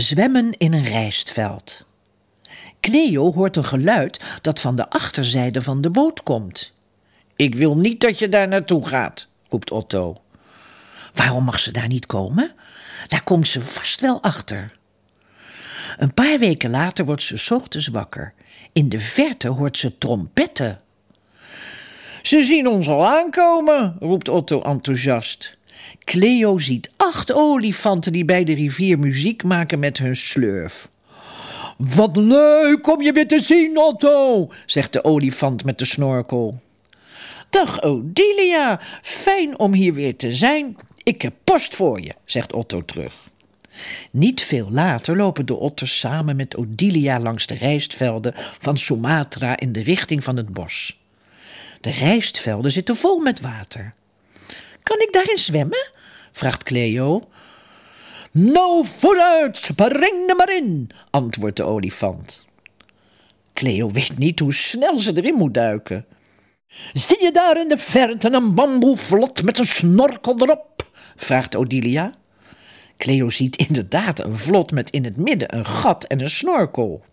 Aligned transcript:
Zwemmen 0.00 0.54
in 0.58 0.72
een 0.72 0.84
rijstveld. 0.84 1.84
Cleo 2.80 3.32
hoort 3.32 3.56
een 3.56 3.64
geluid 3.64 4.20
dat 4.42 4.60
van 4.60 4.76
de 4.76 4.90
achterzijde 4.90 5.62
van 5.62 5.80
de 5.80 5.90
boot 5.90 6.22
komt. 6.22 6.74
Ik 7.36 7.54
wil 7.54 7.76
niet 7.76 8.00
dat 8.00 8.18
je 8.18 8.28
daar 8.28 8.48
naartoe 8.48 8.86
gaat, 8.86 9.28
roept 9.48 9.70
Otto. 9.70 10.20
Waarom 11.14 11.44
mag 11.44 11.58
ze 11.58 11.72
daar 11.72 11.88
niet 11.88 12.06
komen? 12.06 12.52
Daar 13.06 13.22
komt 13.24 13.48
ze 13.48 13.60
vast 13.60 14.00
wel 14.00 14.22
achter. 14.22 14.78
Een 15.96 16.14
paar 16.14 16.38
weken 16.38 16.70
later 16.70 17.04
wordt 17.04 17.22
ze 17.22 17.54
ochtends 17.54 17.86
wakker. 17.88 18.34
In 18.72 18.88
de 18.88 18.98
verte 18.98 19.48
hoort 19.48 19.76
ze 19.76 19.98
trompetten. 19.98 20.80
Ze 22.22 22.42
zien 22.42 22.66
ons 22.66 22.88
al 22.88 23.06
aankomen, 23.06 23.96
roept 24.00 24.28
Otto 24.28 24.62
enthousiast. 24.62 25.57
Cleo 26.04 26.58
ziet 26.58 26.92
acht 26.96 27.32
olifanten 27.32 28.12
die 28.12 28.24
bij 28.24 28.44
de 28.44 28.54
rivier 28.54 28.98
muziek 28.98 29.42
maken 29.42 29.78
met 29.78 29.98
hun 29.98 30.16
slurf. 30.16 30.88
Wat 31.76 32.16
leuk 32.16 32.86
om 32.86 33.02
je 33.02 33.12
weer 33.12 33.28
te 33.28 33.40
zien, 33.40 33.78
Otto, 33.78 34.48
zegt 34.66 34.92
de 34.92 35.04
olifant 35.04 35.64
met 35.64 35.78
de 35.78 35.84
snorkel. 35.84 36.60
Dag 37.50 37.82
Odilia, 37.82 38.80
fijn 39.02 39.58
om 39.58 39.72
hier 39.72 39.94
weer 39.94 40.16
te 40.16 40.32
zijn. 40.32 40.76
Ik 41.02 41.22
heb 41.22 41.34
post 41.44 41.74
voor 41.74 42.00
je, 42.00 42.14
zegt 42.24 42.52
Otto 42.52 42.84
terug. 42.84 43.30
Niet 44.10 44.40
veel 44.40 44.70
later 44.70 45.16
lopen 45.16 45.46
de 45.46 45.56
otters 45.56 45.98
samen 45.98 46.36
met 46.36 46.56
Odilia 46.56 47.20
langs 47.20 47.46
de 47.46 47.54
rijstvelden 47.54 48.34
van 48.60 48.76
Sumatra 48.76 49.56
in 49.56 49.72
de 49.72 49.82
richting 49.82 50.24
van 50.24 50.36
het 50.36 50.48
bos. 50.48 51.00
De 51.80 51.90
rijstvelden 51.90 52.72
zitten 52.72 52.96
vol 52.96 53.18
met 53.18 53.40
water. 53.40 53.94
Kan 54.88 55.00
ik 55.00 55.12
daarin 55.12 55.38
zwemmen? 55.38 55.90
vraagt 56.32 56.62
Cleo. 56.62 57.28
Nou, 58.30 58.86
vooruit, 58.98 59.56
spring 59.56 60.28
er 60.28 60.36
maar 60.36 60.56
in, 60.56 60.90
antwoordt 61.10 61.56
de 61.56 61.64
olifant. 61.64 62.46
Cleo 63.54 63.90
weet 63.90 64.18
niet 64.18 64.38
hoe 64.38 64.52
snel 64.52 64.98
ze 64.98 65.16
erin 65.16 65.34
moet 65.34 65.54
duiken. 65.54 66.06
Zie 66.92 67.22
je 67.22 67.32
daar 67.32 67.60
in 67.60 67.68
de 67.68 67.76
verte 67.76 68.32
een 68.32 68.54
bamboevlot 68.54 69.42
met 69.42 69.58
een 69.58 69.66
snorkel 69.66 70.34
erop? 70.38 70.90
vraagt 71.16 71.56
Odilia. 71.56 72.14
Cleo 72.96 73.30
ziet 73.30 73.56
inderdaad 73.56 74.24
een 74.24 74.38
vlot 74.38 74.70
met 74.70 74.90
in 74.90 75.04
het 75.04 75.16
midden 75.16 75.56
een 75.56 75.66
gat 75.66 76.04
en 76.04 76.20
een 76.20 76.30
snorkel. 76.30 77.04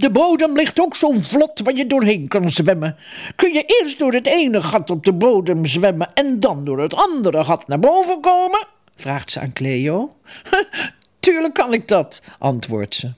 De 0.00 0.10
bodem 0.10 0.56
ligt 0.56 0.80
ook 0.80 0.96
zo'n 0.96 1.24
vlot 1.24 1.60
waar 1.64 1.74
je 1.74 1.86
doorheen 1.86 2.28
kan 2.28 2.50
zwemmen. 2.50 2.96
Kun 3.36 3.52
je 3.52 3.64
eerst 3.66 3.98
door 3.98 4.12
het 4.12 4.26
ene 4.26 4.62
gat 4.62 4.90
op 4.90 5.04
de 5.04 5.12
bodem 5.12 5.66
zwemmen 5.66 6.10
en 6.14 6.40
dan 6.40 6.64
door 6.64 6.80
het 6.80 6.94
andere 6.94 7.44
gat 7.44 7.68
naar 7.68 7.78
boven 7.78 8.20
komen? 8.20 8.66
vraagt 8.96 9.30
ze 9.30 9.40
aan 9.40 9.52
Cleo. 9.52 10.16
Tuurlijk 11.20 11.54
kan 11.54 11.72
ik 11.72 11.88
dat, 11.88 12.22
antwoordt 12.38 12.94
ze. 12.94 13.12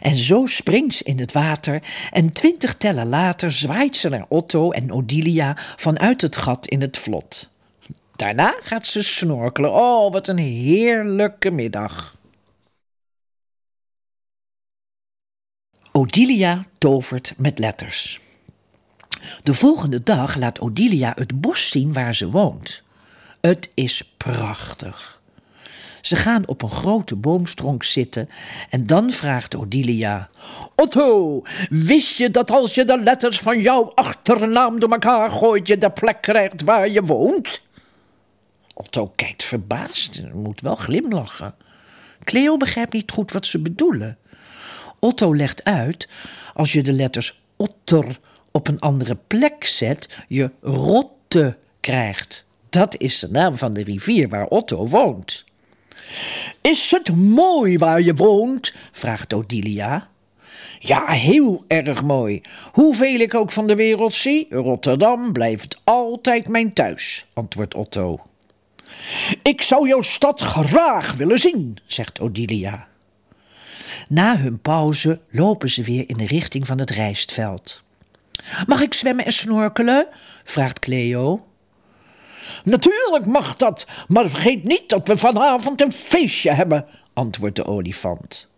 En 0.00 0.14
zo 0.14 0.46
springt 0.46 0.94
ze 0.94 1.04
in 1.04 1.18
het 1.18 1.32
water 1.32 1.82
en 2.10 2.32
twintig 2.32 2.76
tellen 2.76 3.08
later 3.08 3.50
zwaait 3.50 3.96
ze 3.96 4.08
naar 4.08 4.26
Otto 4.28 4.70
en 4.70 4.92
Odilia 4.92 5.56
vanuit 5.76 6.20
het 6.20 6.36
gat 6.36 6.66
in 6.66 6.80
het 6.80 6.98
vlot. 6.98 7.50
Daarna 8.16 8.54
gaat 8.60 8.86
ze 8.86 9.02
snorkelen. 9.02 9.72
Oh, 9.72 10.12
wat 10.12 10.28
een 10.28 10.38
heerlijke 10.38 11.50
middag. 11.50 12.15
Odilia 15.96 16.66
tovert 16.78 17.34
met 17.36 17.58
letters. 17.58 18.20
De 19.42 19.54
volgende 19.54 20.02
dag 20.02 20.36
laat 20.36 20.58
Odilia 20.60 21.12
het 21.14 21.40
bos 21.40 21.68
zien 21.68 21.92
waar 21.92 22.14
ze 22.14 22.30
woont. 22.30 22.82
Het 23.40 23.70
is 23.74 24.14
prachtig. 24.16 25.22
Ze 26.00 26.16
gaan 26.16 26.48
op 26.48 26.62
een 26.62 26.70
grote 26.70 27.16
boomstronk 27.16 27.84
zitten 27.84 28.28
en 28.70 28.86
dan 28.86 29.10
vraagt 29.10 29.56
Odilia: 29.56 30.28
Otto, 30.74 31.42
wist 31.68 32.16
je 32.16 32.30
dat 32.30 32.50
als 32.50 32.74
je 32.74 32.84
de 32.84 32.98
letters 33.02 33.38
van 33.38 33.60
jouw 33.60 33.90
achternaam 33.94 34.80
door 34.80 34.90
elkaar 34.90 35.30
gooit, 35.30 35.66
je 35.66 35.78
de 35.78 35.90
plek 35.90 36.20
krijgt 36.20 36.62
waar 36.62 36.88
je 36.88 37.02
woont? 37.02 37.62
Otto 38.74 39.12
kijkt 39.14 39.44
verbaasd 39.44 40.16
en 40.16 40.42
moet 40.42 40.60
wel 40.60 40.76
glimlachen. 40.76 41.54
Cleo 42.24 42.56
begrijpt 42.56 42.92
niet 42.92 43.10
goed 43.10 43.32
wat 43.32 43.46
ze 43.46 43.62
bedoelen. 43.62 44.18
Otto 45.06 45.34
legt 45.34 45.64
uit: 45.64 46.08
als 46.54 46.72
je 46.72 46.82
de 46.82 46.92
letters 46.92 47.40
otter 47.56 48.18
op 48.50 48.68
een 48.68 48.80
andere 48.80 49.16
plek 49.26 49.64
zet, 49.64 50.08
je 50.28 50.50
rotte 50.60 51.56
krijgt. 51.80 52.46
Dat 52.70 53.00
is 53.00 53.18
de 53.18 53.30
naam 53.30 53.56
van 53.56 53.72
de 53.72 53.82
rivier 53.82 54.28
waar 54.28 54.46
Otto 54.46 54.86
woont. 54.86 55.44
Is 56.60 56.90
het 56.90 57.14
mooi 57.14 57.78
waar 57.78 58.02
je 58.02 58.14
woont? 58.14 58.74
vraagt 58.92 59.32
Odilia. 59.32 60.08
Ja, 60.78 61.06
heel 61.06 61.64
erg 61.68 62.02
mooi. 62.02 62.40
Hoeveel 62.72 63.20
ik 63.20 63.34
ook 63.34 63.52
van 63.52 63.66
de 63.66 63.74
wereld 63.74 64.14
zie, 64.14 64.46
Rotterdam 64.50 65.32
blijft 65.32 65.80
altijd 65.84 66.48
mijn 66.48 66.72
thuis, 66.72 67.26
antwoordt 67.32 67.74
Otto. 67.74 68.20
Ik 69.42 69.62
zou 69.62 69.88
jouw 69.88 70.02
stad 70.02 70.40
graag 70.40 71.14
willen 71.14 71.38
zien, 71.38 71.76
zegt 71.86 72.20
Odilia. 72.20 72.88
Na 74.08 74.36
hun 74.36 74.60
pauze 74.60 75.20
lopen 75.30 75.70
ze 75.70 75.82
weer 75.82 76.04
in 76.08 76.16
de 76.16 76.26
richting 76.26 76.66
van 76.66 76.78
het 76.78 76.90
rijstveld. 76.90 77.82
Mag 78.66 78.80
ik 78.80 78.94
zwemmen 78.94 79.24
en 79.24 79.32
snorkelen? 79.32 80.06
vraagt 80.44 80.78
Cleo. 80.78 81.46
Natuurlijk 82.64 83.26
mag 83.26 83.56
dat, 83.56 83.86
maar 84.08 84.30
vergeet 84.30 84.64
niet 84.64 84.88
dat 84.88 85.06
we 85.06 85.18
vanavond 85.18 85.80
een 85.80 85.92
feestje 85.92 86.50
hebben, 86.50 86.86
antwoordt 87.12 87.56
de 87.56 87.64
olifant. 87.64 88.48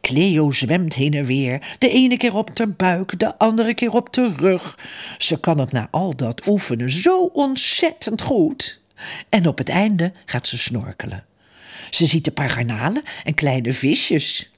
Cleo 0.00 0.50
zwemt 0.50 0.94
heen 0.94 1.14
en 1.14 1.24
weer, 1.24 1.76
de 1.78 1.88
ene 1.88 2.16
keer 2.16 2.34
op 2.34 2.56
de 2.56 2.66
buik, 2.66 3.18
de 3.18 3.38
andere 3.38 3.74
keer 3.74 3.92
op 3.92 4.12
de 4.12 4.34
rug. 4.36 4.78
Ze 5.18 5.40
kan 5.40 5.58
het 5.58 5.72
na 5.72 5.88
al 5.90 6.16
dat 6.16 6.46
oefenen 6.46 6.90
zo 6.90 7.24
ontzettend 7.24 8.22
goed. 8.22 8.80
En 9.28 9.46
op 9.46 9.58
het 9.58 9.68
einde 9.68 10.12
gaat 10.24 10.46
ze 10.46 10.58
snorkelen. 10.58 11.24
Ze 11.90 12.06
ziet 12.06 12.26
een 12.26 12.32
paar 12.32 12.50
garnalen 12.50 13.02
en 13.24 13.34
kleine 13.34 13.72
visjes. 13.72 14.49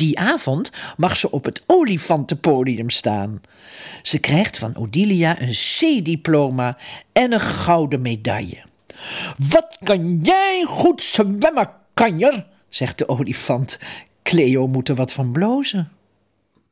Die 0.00 0.18
avond 0.18 0.72
mag 0.96 1.16
ze 1.16 1.30
op 1.30 1.44
het 1.44 1.62
olifantenpodium 1.66 2.90
staan. 2.90 3.40
Ze 4.02 4.18
krijgt 4.18 4.58
van 4.58 4.76
Odilia 4.76 5.40
een 5.40 5.52
C-diploma 5.52 6.76
en 7.12 7.32
een 7.32 7.40
gouden 7.40 8.02
medaille. 8.02 8.62
Wat 9.48 9.78
kan 9.82 10.20
jij 10.22 10.64
goed 10.68 11.02
zwemmen, 11.02 11.70
kanjer? 11.94 12.46
zegt 12.68 12.98
de 12.98 13.08
olifant. 13.08 13.80
Cleo 14.22 14.66
moet 14.66 14.88
er 14.88 14.94
wat 14.94 15.12
van 15.12 15.32
blozen. 15.32 15.90